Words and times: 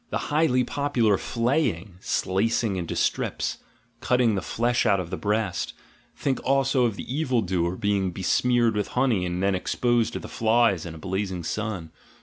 the 0.09 0.31
highly 0.33 0.63
popular 0.63 1.15
flaying 1.15 1.93
(''slicing 1.99 2.75
into 2.75 2.95
strips"), 2.95 3.59
cutting 3.99 4.33
the 4.33 4.41
flesh 4.41 4.83
out 4.83 4.99
of 4.99 5.11
the 5.11 5.15
breast; 5.15 5.73
think 6.15 6.39
also 6.43 6.85
of 6.85 6.95
the 6.95 7.15
evil 7.15 7.43
doer 7.43 7.75
being 7.75 8.09
besmeared 8.11 8.75
with 8.75 8.87
honey, 8.97 9.27
and 9.27 9.43
then 9.43 9.53
exposed 9.53 10.13
to 10.13 10.17
the 10.19 10.27
flies 10.27 10.87
in 10.87 10.95
a 10.95 10.97
blazing 10.97 11.43
sun. 11.43 11.91